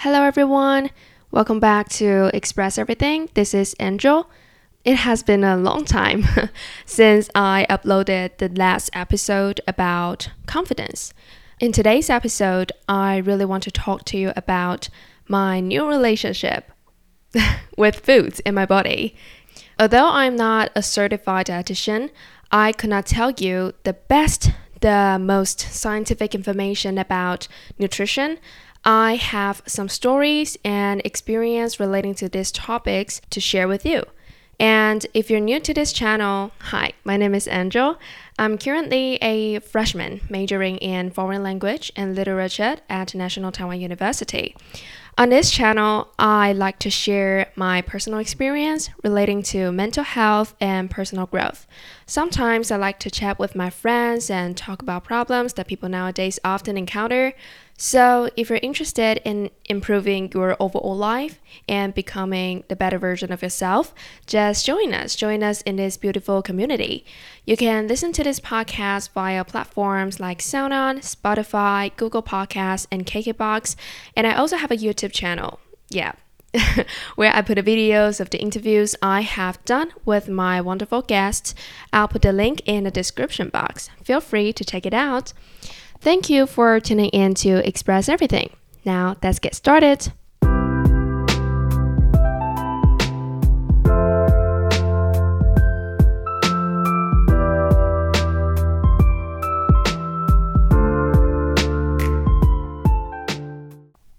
[0.00, 0.90] Hello, everyone.
[1.30, 3.30] Welcome back to Express Everything.
[3.32, 4.28] This is Angel.
[4.84, 6.24] It has been a long time
[6.84, 11.14] since I uploaded the last episode about confidence.
[11.60, 14.90] In today's episode, I really want to talk to you about
[15.28, 16.70] my new relationship
[17.78, 19.16] with foods in my body.
[19.78, 22.10] Although I'm not a certified dietitian,
[22.52, 24.50] I could not tell you the best,
[24.82, 28.38] the most scientific information about nutrition.
[28.86, 34.04] I have some stories and experience relating to these topics to share with you.
[34.60, 37.98] And if you're new to this channel, hi, my name is Angel.
[38.38, 44.54] I'm currently a freshman majoring in foreign language and literature at National Taiwan University.
[45.18, 50.90] On this channel, I like to share my personal experience relating to mental health and
[50.90, 51.66] personal growth.
[52.04, 56.38] Sometimes I like to chat with my friends and talk about problems that people nowadays
[56.44, 57.32] often encounter.
[57.78, 63.42] So, if you're interested in improving your overall life and becoming the better version of
[63.42, 63.94] yourself,
[64.26, 65.14] just join us.
[65.14, 67.04] Join us in this beautiful community.
[67.44, 73.76] You can listen to this podcast via platforms like SoundOn, Spotify, Google Podcasts, and KKBox.
[74.16, 75.60] And I also have a YouTube channel.
[75.90, 76.12] Yeah.
[77.16, 81.54] where I put the videos of the interviews I have done with my wonderful guests.
[81.92, 83.90] I'll put the link in the description box.
[84.02, 85.34] Feel free to check it out.
[86.00, 88.50] Thank you for tuning in to Express Everything.
[88.84, 90.12] Now, let's get started.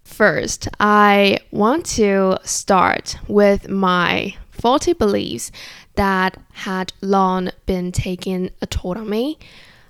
[0.04, 5.52] First, I want to start with my faulty beliefs
[5.94, 9.38] that had long been taking a toll on me.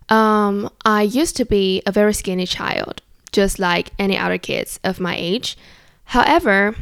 [0.10, 5.00] Um, I used to be a very skinny child, just like any other kids of
[5.00, 5.58] my age.
[6.06, 6.76] However,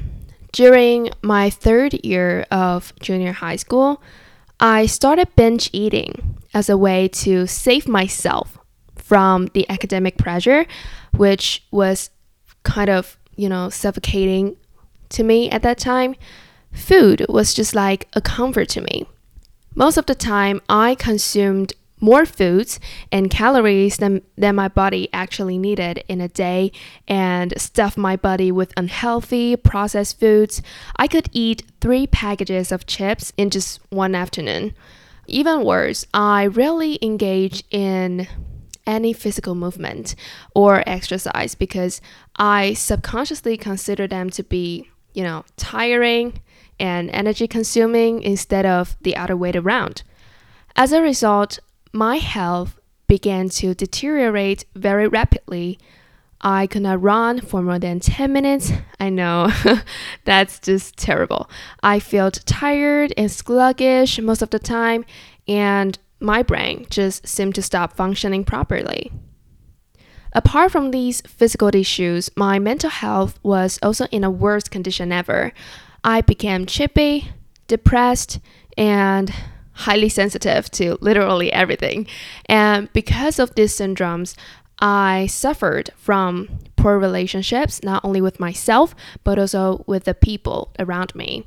[0.51, 4.01] during my third year of junior high school,
[4.59, 8.57] I started binge eating as a way to save myself
[8.95, 10.65] from the academic pressure,
[11.11, 12.09] which was
[12.63, 14.55] kind of, you know, suffocating
[15.09, 16.15] to me at that time.
[16.71, 19.05] Food was just like a comfort to me.
[19.75, 21.73] Most of the time, I consumed
[22.05, 22.79] more foods
[23.11, 26.71] and calories than, than my body actually needed in a day
[27.07, 30.61] and stuff my body with unhealthy processed foods.
[30.97, 34.73] I could eat three packages of chips in just one afternoon.
[35.25, 38.27] Even worse, I rarely engage in
[38.85, 40.13] any physical movement
[40.53, 42.01] or exercise because
[42.35, 46.39] I subconsciously consider them to be, you know, tiring
[46.79, 50.03] and energy consuming instead of the other way around.
[50.75, 51.57] As a result,
[51.95, 55.79] my health began to deteriorate very rapidly.
[56.41, 58.71] I could not run for more than 10 minutes.
[58.99, 59.49] I know,
[60.25, 61.49] that's just terrible.
[61.81, 65.05] I felt tired and sluggish most of the time,
[65.47, 69.11] and my brain just seemed to stop functioning properly.
[70.33, 75.53] Apart from these physical issues, my mental health was also in a worse condition ever.
[76.03, 77.31] I became chippy,
[77.67, 78.39] depressed,
[78.77, 79.33] and
[79.75, 82.07] highly sensitive to literally everything.
[82.47, 84.35] And because of these syndromes,
[84.79, 91.15] I suffered from poor relationships, not only with myself, but also with the people around
[91.15, 91.45] me.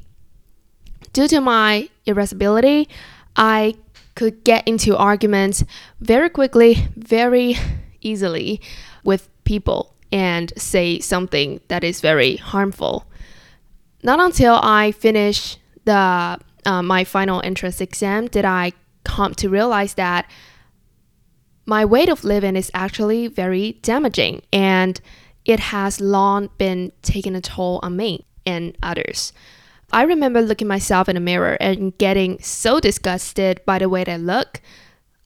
[1.12, 2.88] Due to my irascibility,
[3.36, 3.74] I
[4.14, 5.64] could get into arguments
[6.00, 7.56] very quickly, very
[8.00, 8.60] easily
[9.04, 13.04] with people and say something that is very harmful.
[14.02, 18.72] Not until I finish the uh, my final entrance exam did I
[19.04, 20.28] come to realize that
[21.66, 25.00] my way of living is actually very damaging and
[25.44, 29.32] it has long been taking a toll on me and others.
[29.92, 34.12] I remember looking myself in the mirror and getting so disgusted by the way that
[34.12, 34.60] I look.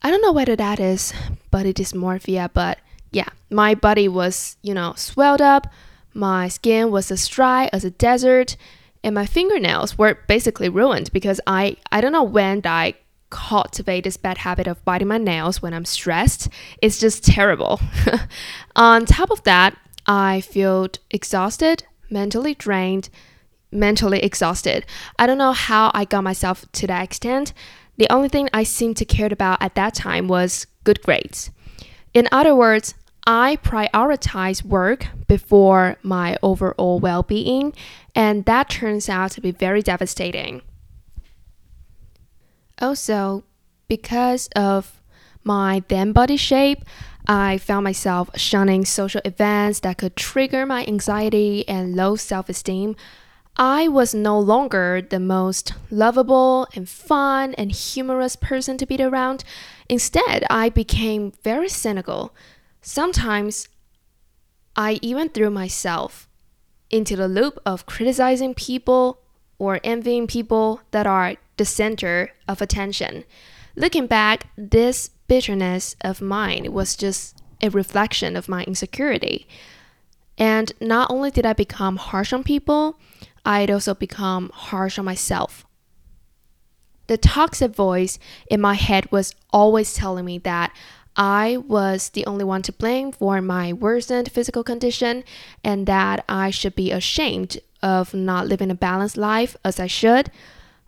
[0.03, 1.13] I don't know whether that is
[1.51, 2.79] body dysmorphia, but
[3.11, 5.67] yeah, my body was, you know, swelled up.
[6.15, 8.57] My skin was as dry as a desert
[9.05, 12.95] and my fingernails were basically ruined because I I don't know when I
[13.31, 16.49] cultivate this bad habit of biting my nails when I'm stressed.
[16.83, 17.81] It's just terrible.
[18.77, 19.77] On top of that,
[20.07, 23.09] I feel exhausted, mentally drained,
[23.71, 24.85] mentally exhausted.
[25.19, 27.55] I don't know how I got myself to that extent.
[27.97, 31.51] The only thing I seemed to care about at that time was good grades.
[32.13, 32.95] In other words,
[33.27, 37.73] I prioritize work before my overall well being,
[38.15, 40.63] and that turns out to be very devastating.
[42.81, 43.45] Also,
[43.87, 45.01] because of
[45.45, 46.85] my then body shape,
[47.27, 52.97] I found myself shunning social events that could trigger my anxiety and low self esteem.
[53.57, 59.45] I was no longer the most lovable and fun and humorous person to be around.
[59.89, 62.35] Instead, I became very cynical.
[62.83, 63.69] Sometimes
[64.75, 66.29] I even threw myself
[66.91, 69.21] into the loop of criticizing people
[69.59, 73.25] or envying people that are the center of attention.
[73.77, 79.47] Looking back, this bitterness of mine was just a reflection of my insecurity.
[80.37, 82.99] And not only did I become harsh on people,
[83.45, 85.65] I'd also become harsh on myself.
[87.07, 88.19] The toxic voice
[88.51, 90.75] in my head was always telling me that
[91.17, 95.25] I was the only one to blame for my worsened physical condition
[95.63, 100.31] and that I should be ashamed of not living a balanced life as I should.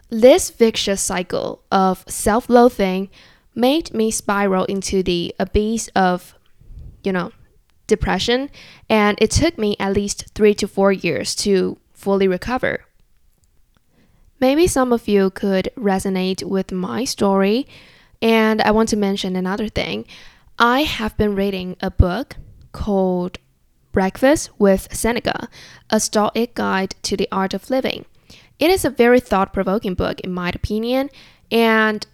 [0.09, 3.11] This vicious cycle of self loathing
[3.55, 6.35] made me spiral into the abyss of,
[7.03, 7.32] you know,
[7.87, 8.50] depression,
[8.88, 12.85] and it took me at least three to four years to fully recover.
[14.41, 17.67] Maybe some of you could resonate with my story,
[18.25, 20.06] and I want to mention another thing.
[20.59, 22.37] I have been reading a book
[22.73, 23.38] called
[23.93, 25.49] Breakfast with Seneca,
[25.91, 28.06] a Stoic guide to the art of living.
[28.59, 31.11] It is a very thought provoking book, in my opinion,
[31.50, 32.06] and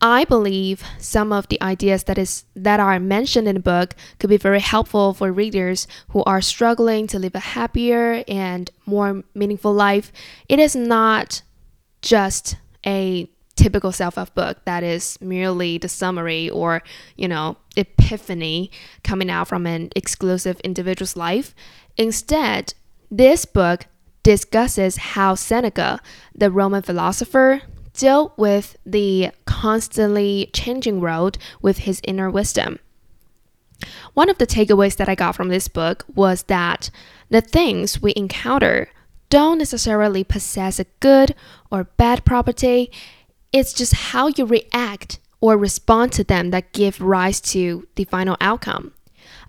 [0.00, 4.30] I believe some of the ideas that is that are mentioned in the book could
[4.30, 9.74] be very helpful for readers who are struggling to live a happier and more meaningful
[9.74, 10.12] life.
[10.48, 11.42] It is not
[12.00, 12.54] just
[12.86, 13.28] a
[13.58, 16.82] typical self-help book that is merely the summary or,
[17.16, 18.70] you know, epiphany
[19.02, 21.54] coming out from an exclusive individual's life.
[21.96, 22.74] Instead,
[23.10, 23.86] this book
[24.22, 26.00] discusses how Seneca,
[26.34, 27.62] the Roman philosopher,
[27.94, 32.78] dealt with the constantly changing world with his inner wisdom.
[34.14, 36.90] One of the takeaways that I got from this book was that
[37.28, 38.88] the things we encounter
[39.30, 41.34] don't necessarily possess a good
[41.70, 42.90] or bad property.
[43.52, 48.36] It's just how you react or respond to them that give rise to the final
[48.40, 48.92] outcome.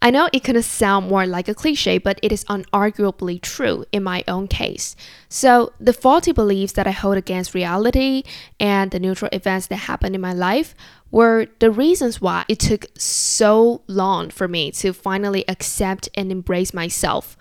[0.02, 4.04] I know it can sound more like a cliche, but it is unarguably true in
[4.04, 4.96] my own case.
[5.28, 8.24] So, the faulty beliefs that I hold against reality
[8.60, 10.74] and the neutral events that happened in my life
[11.12, 16.74] were the reasons why it took so long for me to finally accept and embrace
[16.74, 17.36] myself.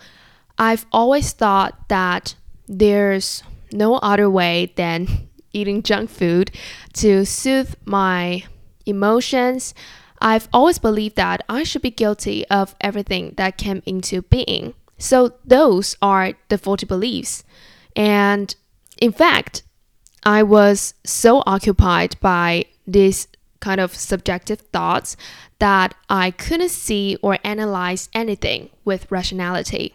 [0.58, 2.34] I've always thought that
[2.66, 6.50] there's no other way than eating junk food
[6.95, 8.45] to soothe my
[8.87, 9.75] emotions
[10.21, 14.75] I've always believed that I should be guilty of everything that came into being.
[14.99, 17.45] So those are the faulty beliefs.
[17.95, 18.55] And
[19.00, 19.62] in fact,
[20.25, 23.29] I was so occupied by these
[23.61, 25.17] kind of subjective thoughts
[25.59, 29.95] that I couldn't see or analyze anything with rationality.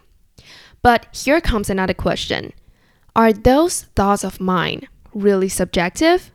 [0.82, 2.54] But here comes another question
[3.16, 6.32] Are those thoughts of mine really subjective?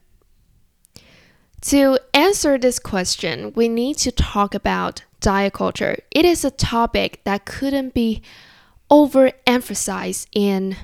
[1.62, 5.98] To answer this question, we need to talk about diet culture.
[6.10, 8.22] It is a topic that couldn't be
[8.90, 10.76] overemphasized in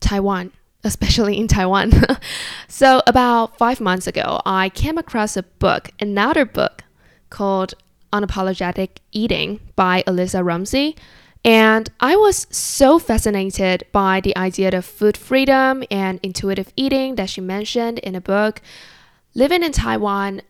[0.00, 0.52] Taiwan,
[0.82, 1.92] especially in Taiwan.
[2.68, 6.82] so, about five months ago, I came across a book, another book
[7.30, 7.74] called
[8.12, 10.96] Unapologetic Eating by Alissa Rumsey.
[11.44, 17.28] And I was so fascinated by the idea of food freedom and intuitive eating that
[17.28, 18.62] she mentioned in a book.
[19.34, 20.40] Living in Taiwan,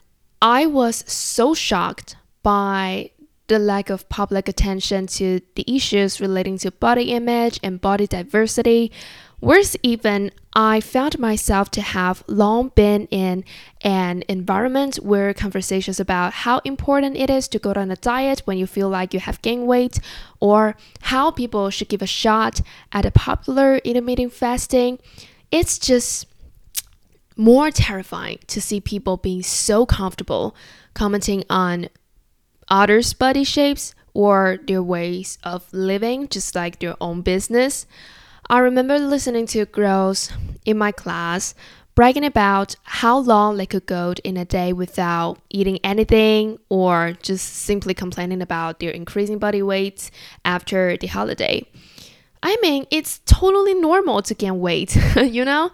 [0.40, 3.10] I was so shocked by
[3.48, 8.92] the lack of public attention to the issues relating to body image and body diversity.
[9.44, 13.44] Worse even, I found myself to have long been in
[13.82, 18.56] an environment where conversations about how important it is to go on a diet when
[18.56, 19.98] you feel like you have gained weight,
[20.40, 24.98] or how people should give a shot at a popular intermittent fasting.
[25.50, 26.26] It's just
[27.36, 30.56] more terrifying to see people being so comfortable
[30.94, 31.90] commenting on
[32.68, 37.84] others' body shapes or their ways of living, just like their own business.
[38.50, 40.30] I remember listening to girls
[40.64, 41.54] in my class
[41.94, 47.48] bragging about how long they could go in a day without eating anything or just
[47.54, 50.10] simply complaining about their increasing body weight
[50.44, 51.64] after the holiday.
[52.42, 55.70] I mean, it's totally normal to gain weight, you know?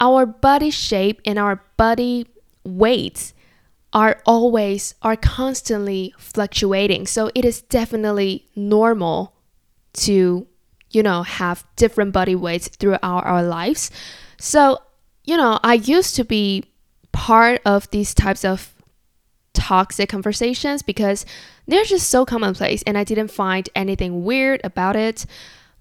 [0.00, 2.26] our body shape and our body
[2.64, 3.32] weight
[3.92, 9.32] are always are constantly fluctuating so it is definitely normal
[9.92, 10.46] to
[10.94, 13.90] you know have different body weights throughout our, lives
[14.38, 14.78] so
[15.24, 16.64] you know i used to be
[17.12, 18.74] part of these types of
[19.54, 21.24] toxic conversations because
[21.66, 25.24] they're just so commonplace and I didn't find anything weird about it.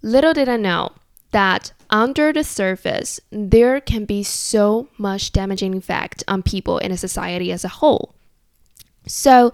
[0.01, 0.93] Little did I know
[1.31, 6.97] that under the surface, there can be so much damaging effect on people in a
[6.97, 8.15] society as a whole.
[9.05, 9.51] So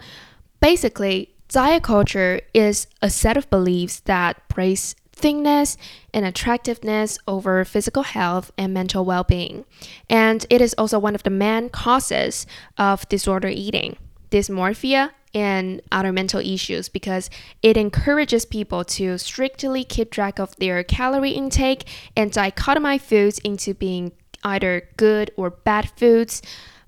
[0.60, 5.78] basically, diet culture is a set of beliefs that praise thinness
[6.14, 9.66] and attractiveness over physical health and mental well being.
[10.10, 12.48] And it is also one of the main causes
[12.78, 13.98] of disorder eating,
[14.32, 17.30] dysmorphia, and other mental issues because
[17.62, 23.74] it encourages people to strictly keep track of their calorie intake and dichotomize foods into
[23.74, 24.12] being
[24.44, 26.42] either good or bad foods.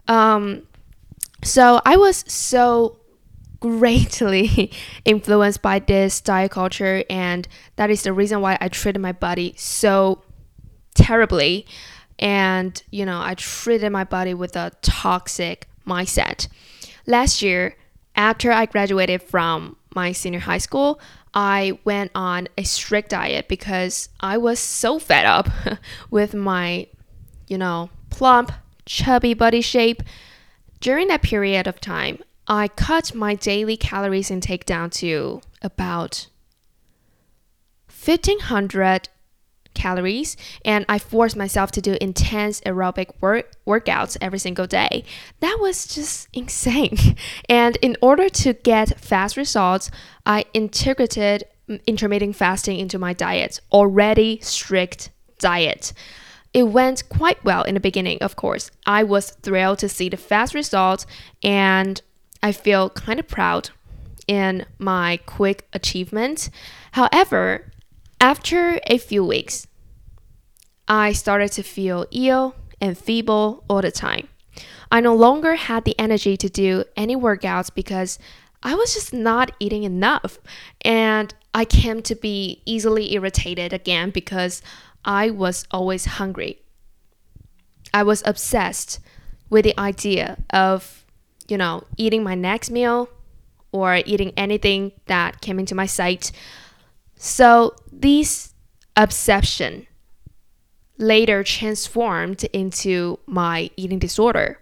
[0.08, 0.64] Um,
[1.44, 2.98] so I was so
[3.62, 4.72] greatly
[5.06, 9.54] influenced by this diet culture, and that is the reason why I treated my body
[9.56, 10.22] so
[10.94, 11.66] terribly.
[12.20, 16.48] And, you know, I treated my body with a toxic mindset.
[17.08, 17.76] Last year,
[18.16, 21.00] after I graduated from my senior high school,
[21.34, 25.50] I went on a strict diet because I was so fed up
[26.12, 26.88] with my,
[27.48, 28.52] you know, plump,
[28.86, 30.04] chubby body shape.
[30.80, 32.20] During that period of time,
[32.52, 36.28] I cut my daily calories intake down to about
[37.88, 39.08] 1500
[39.74, 45.06] calories and I forced myself to do intense aerobic work workouts every single day.
[45.40, 46.98] That was just insane.
[47.48, 49.90] And in order to get fast results,
[50.26, 51.46] I integrated
[51.88, 55.94] intermittent fasting into my diet, already strict diet.
[56.54, 58.72] It went quite well in the beginning, of course.
[58.86, 61.06] I was thrilled to see the fast results
[61.42, 62.02] and
[62.44, 63.70] I feel kind of proud
[64.28, 66.50] in my quick achievement.
[66.94, 67.72] However,
[68.20, 69.68] after a few weeks,
[70.88, 74.28] I started to feel ill and feeble all the time.
[74.92, 78.20] I no longer had the energy to do any workouts because
[78.64, 80.38] I was just not eating enough.
[80.82, 84.62] And I came to be easily irritated again because
[85.06, 86.62] I was always hungry.
[87.94, 89.00] I was obsessed
[89.50, 91.01] with the idea of
[91.48, 93.10] you know, eating my next meal
[93.72, 96.32] or eating anything that came into my sight.
[97.16, 98.54] So this
[98.96, 99.88] obsession
[100.98, 104.60] later transformed into my eating disorder.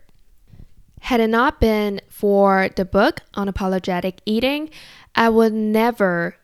[1.02, 4.70] Had it not been for the book Unapologetic Eating,
[5.16, 6.36] I would never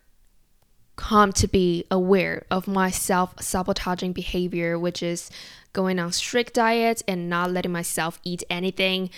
[0.96, 5.30] come to be aware of my self sabotaging behavior, which is
[5.74, 9.10] going on strict diets and not letting myself eat anything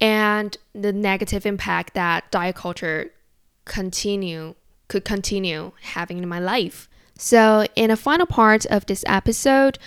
[0.00, 3.12] and the negative impact that diet culture
[3.64, 4.54] continue
[4.88, 6.88] could continue having in my life.
[7.16, 9.78] So, in the final part of this episode,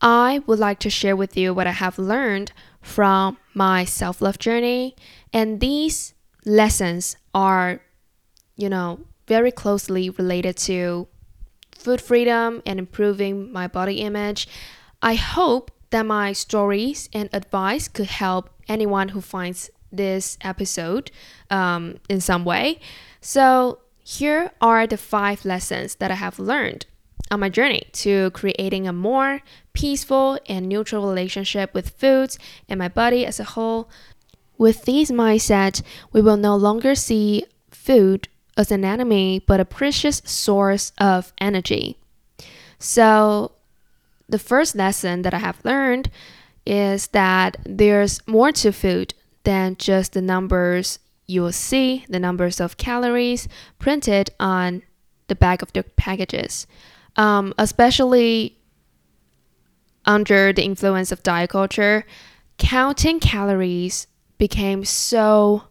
[0.00, 2.52] I would like to share with you what I have learned
[2.82, 4.94] from my self love journey.
[5.32, 7.80] And these lessons are,
[8.56, 11.08] you know, very closely related to
[11.74, 14.46] food freedom and improving my body image.
[15.02, 21.10] I hope that my stories and advice could help anyone who finds this episode
[21.50, 22.80] um, in some way.
[23.20, 26.84] So, here are the five lessons that I have learned
[27.30, 29.40] on my journey to creating a more
[29.72, 33.88] peaceful and neutral relationship with foods and my body as a whole.
[34.58, 40.22] With these mindset, we will no longer see food as an enemy but a precious
[40.24, 41.98] source of energy.
[42.78, 43.52] So,
[44.28, 46.10] the first lesson that I have learned
[46.66, 52.60] is that there's more to food than just the numbers you will see, the numbers
[52.60, 54.82] of calories printed on
[55.28, 56.66] the back of the packages.
[57.16, 58.58] Um, especially
[60.04, 62.04] under the influence of diet culture,
[62.58, 64.06] counting calories
[64.38, 65.64] became so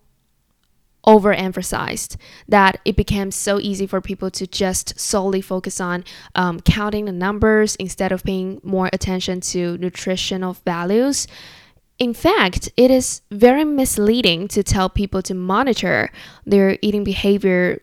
[1.05, 2.15] overemphasized
[2.47, 6.03] that it became so easy for people to just solely focus on
[6.35, 11.27] um, counting the numbers instead of paying more attention to nutritional values.
[11.99, 16.09] In fact, it is very misleading to tell people to monitor
[16.45, 17.81] their eating behavior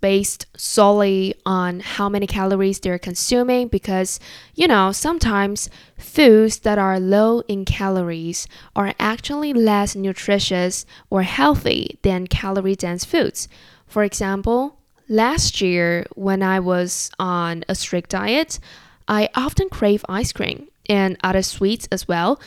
[0.00, 4.20] based solely on how many calories they're consuming because,
[4.54, 11.98] you know, sometimes foods that are low in calories are actually less nutritious or healthy
[12.02, 13.48] than calorie dense foods.
[13.86, 18.58] For example, last year when I was on a strict diet,
[19.08, 22.40] I often crave ice cream and other sweets as well.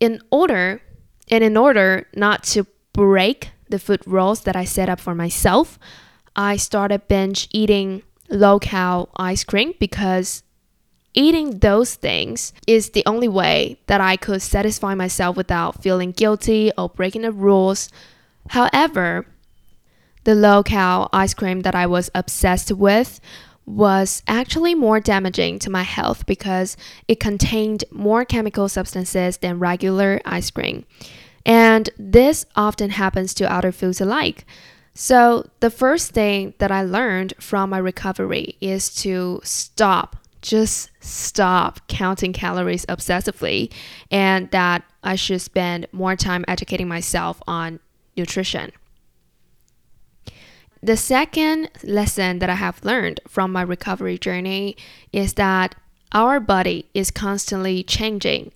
[0.00, 0.80] In order
[1.28, 5.78] and in order not to break the food rules that I set up for myself,
[6.36, 10.42] I started binge eating low cal ice cream because
[11.14, 16.72] eating those things is the only way that I could satisfy myself without feeling guilty
[16.76, 17.88] or breaking the rules.
[18.50, 19.26] However,
[20.24, 23.20] the low cal ice cream that I was obsessed with
[23.66, 26.76] was actually more damaging to my health because
[27.08, 30.84] it contained more chemical substances than regular ice cream.
[31.46, 34.44] And this often happens to other foods alike.
[34.94, 41.80] So, the first thing that I learned from my recovery is to stop, just stop
[41.88, 43.72] counting calories obsessively,
[44.10, 47.80] and that I should spend more time educating myself on
[48.16, 48.70] nutrition.
[50.80, 54.76] The second lesson that I have learned from my recovery journey
[55.12, 55.74] is that
[56.12, 58.52] our body is constantly changing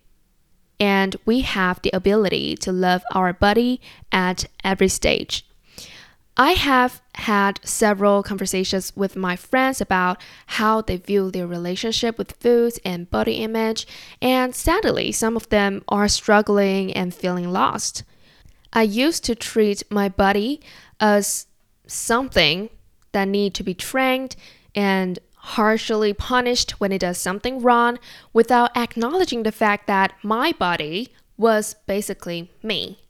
[0.78, 3.80] and we have the ability to love our body
[4.12, 5.47] at every stage.
[6.40, 12.36] I have had several conversations with my friends about how they view their relationship with
[12.38, 13.88] food and body image,
[14.22, 18.04] and sadly, some of them are struggling and feeling lost.
[18.72, 20.60] I used to treat my body
[21.00, 21.46] as
[21.88, 22.70] something
[23.10, 24.36] that need to be trained
[24.76, 27.98] and harshly punished when it does something wrong
[28.32, 33.00] without acknowledging the fact that my body was basically me.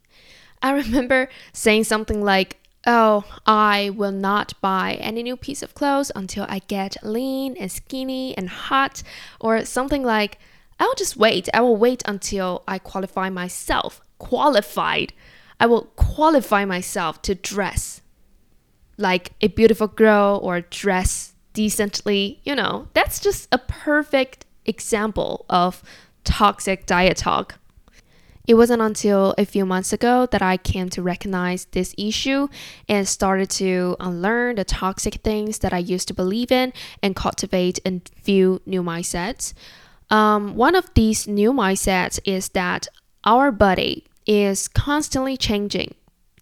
[0.63, 2.57] I remember saying something like,
[2.91, 7.71] Oh, I will not buy any new piece of clothes until I get lean and
[7.71, 9.03] skinny and hot,
[9.39, 10.39] or something like,
[10.81, 11.51] I'll just wait.
[11.53, 14.01] I will wait until I qualify myself.
[14.19, 15.13] Qualified.
[15.61, 18.01] I will qualify myself to dress
[18.97, 25.83] like a beautiful girl or dress decently, you know, that's just a perfect example of
[26.25, 27.59] toxic diet talk.
[28.49, 32.49] It wasn't until a few months ago that I came to recognize this issue
[32.89, 37.79] and started to unlearn the toxic things that I used to believe in and cultivate
[37.85, 39.53] a few new mindsets.
[40.09, 42.89] Um, one of these new mindsets is that
[43.23, 45.95] our body is constantly changing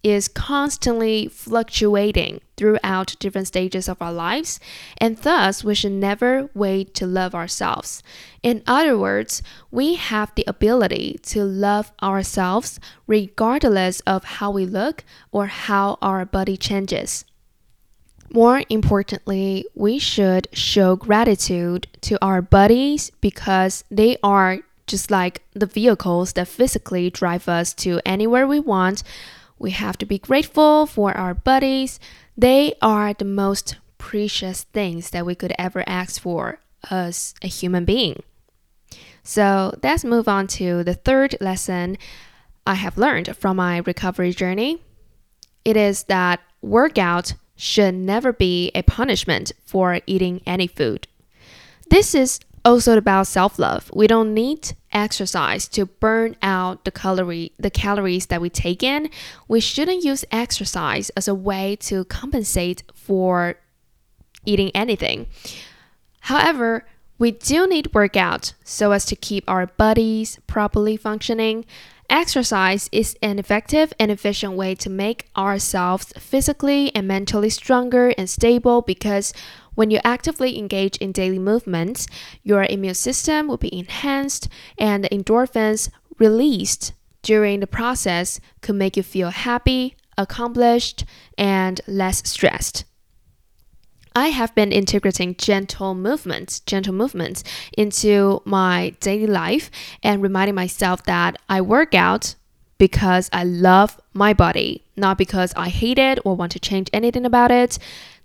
[0.03, 4.59] is constantly fluctuating throughout different stages of our lives,
[4.97, 8.01] and thus we should never wait to love ourselves.
[8.41, 15.03] In other words, we have the ability to love ourselves regardless of how we look
[15.31, 17.25] or how our body changes.
[18.33, 25.65] More importantly, we should show gratitude to our bodies because they are just like the
[25.65, 29.03] vehicles that physically drive us to anywhere we want
[29.59, 31.99] we have to be grateful for our bodies.
[32.37, 37.85] They are the most precious things that we could ever ask for as a human
[37.85, 38.23] being.
[39.23, 41.97] So let's move on to the third lesson
[42.65, 44.81] I have learned from my recovery journey.
[45.65, 51.07] It is that workout should never be a punishment for eating any food.
[51.89, 53.89] This is also about self-love.
[53.93, 59.09] We don't need exercise to burn out the calorie the calories that we take in.
[59.47, 63.55] We shouldn't use exercise as a way to compensate for
[64.45, 65.27] eating anything.
[66.21, 66.85] However,
[67.17, 71.65] we do need workout so as to keep our bodies properly functioning.
[72.09, 78.29] Exercise is an effective and efficient way to make ourselves physically and mentally stronger and
[78.29, 79.33] stable because
[79.77, 82.07] when you actively engage in daily movements,
[82.41, 88.97] your immune system will be enhanced and the endorphins released during the process could make
[88.97, 91.05] you feel happy, accomplished,
[91.37, 92.85] and less stressed.
[94.15, 97.43] I have been integrating gentle movements, gentle movements
[97.77, 99.69] into my daily life
[100.01, 102.33] and reminding myself that I work out
[102.79, 107.27] because I love my body, not because I hate it or want to change anything
[107.27, 107.77] about it.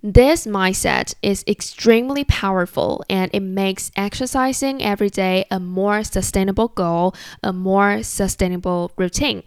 [0.05, 7.15] This mindset is extremely powerful and it makes exercising every day a more sustainable goal,
[7.41, 9.45] a more sustainable routine.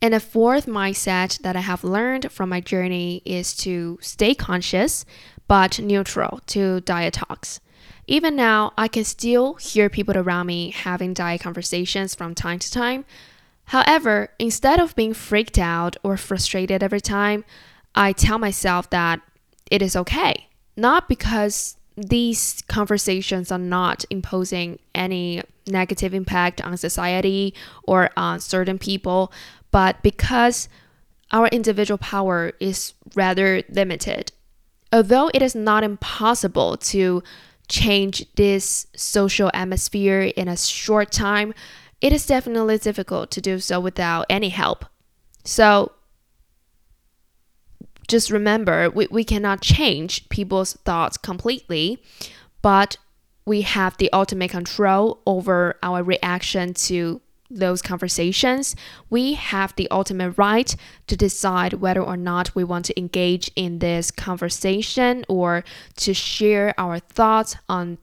[0.00, 5.04] And a fourth mindset that I have learned from my journey is to stay conscious
[5.48, 7.58] but neutral to diet talks.
[8.06, 12.70] Even now, I can still hear people around me having diet conversations from time to
[12.70, 13.04] time.
[13.64, 17.44] However, instead of being freaked out or frustrated every time,
[17.96, 19.20] I tell myself that
[19.70, 20.48] it is okay.
[20.76, 27.54] Not because these conversations are not imposing any negative impact on society
[27.84, 29.32] or on certain people,
[29.70, 30.68] but because
[31.30, 34.32] our individual power is rather limited.
[34.92, 37.22] Although it is not impossible to
[37.68, 41.54] change this social atmosphere in a short time,
[42.00, 44.84] it is definitely difficult to do so without any help.
[45.44, 45.92] So,
[48.10, 52.02] just remember we, we cannot change people's thoughts completely,
[52.60, 52.96] but
[53.46, 57.20] we have the ultimate control over our reaction to
[57.50, 58.76] those conversations,
[59.08, 60.74] we have the ultimate right
[61.08, 65.64] to decide whether or not we want to engage in this conversation or
[65.96, 67.98] to share our thoughts on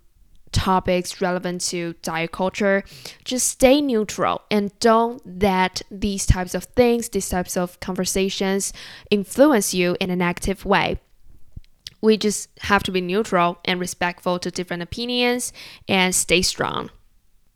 [0.51, 2.83] topics relevant to diet culture.
[3.23, 8.73] Just stay neutral and don't let these types of things, these types of conversations
[9.09, 10.99] influence you in a negative way
[12.01, 15.51] we just have to be neutral and respectful to different opinions
[15.87, 16.91] and stay strong.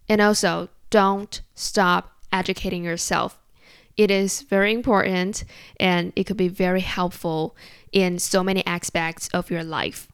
[0.10, 3.40] And also, don't stop educating yourself.
[3.98, 5.44] It is very important
[5.80, 7.56] and it could be very helpful
[7.92, 10.11] in so many aspects of your life.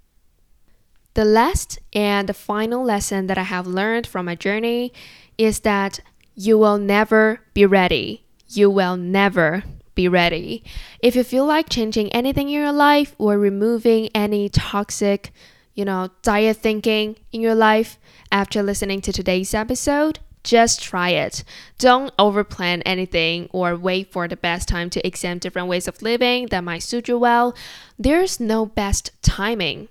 [1.17, 4.93] The last and the final lesson that I have learned from my journey
[5.35, 5.99] is that
[6.35, 8.23] you will never be ready.
[8.47, 9.63] You will never
[9.95, 10.63] be ready.
[10.99, 15.31] If you feel like changing anything in your life or removing any toxic,
[15.73, 17.97] you know, diet thinking in your life
[18.31, 21.43] after listening to today's episode, just try it.
[21.79, 26.45] Don't overplan anything or wait for the best time to examine different ways of living
[26.51, 27.55] that might suit you well.
[27.97, 29.89] There's no best timing.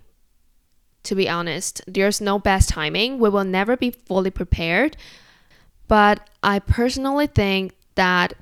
[1.07, 3.21] To be honest, there's no best timing.
[3.21, 4.97] We will never be fully prepared.
[5.87, 8.35] But I personally think that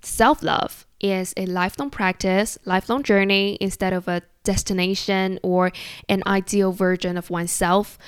[0.00, 5.72] self love is a lifelong practice, lifelong journey instead of a destination or
[6.08, 7.98] an ideal version of oneself.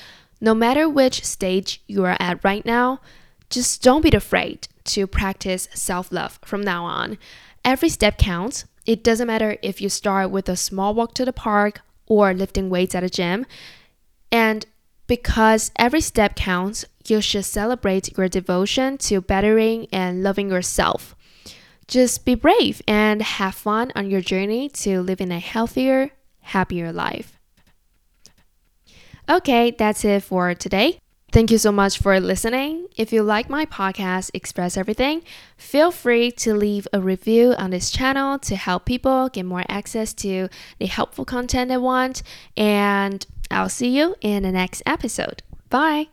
[0.41, 3.03] No matter which stage you are at right now,
[3.51, 7.19] just don't be afraid to practice self love from now on.
[7.63, 8.65] Every step counts.
[8.87, 12.71] It doesn't matter if you start with a small walk to the park or lifting
[12.71, 13.45] weights at a gym.
[14.31, 14.67] And
[15.07, 21.17] because every step counts, you should celebrate your devotion to bettering and loving yourself.
[21.87, 26.11] Just be brave and have fun on your journey to living a healthier,
[26.41, 27.39] happier life.
[29.29, 30.99] Okay, that's it for today.
[31.31, 32.87] Thank you so much for listening.
[32.97, 35.23] If you like my podcast, Express Everything,
[35.59, 40.15] feel free to leave a review on this channel to help people get more access
[40.15, 42.23] to the helpful content they want.
[42.57, 45.43] And I'll see you in the next episode.
[45.71, 46.09] Bye.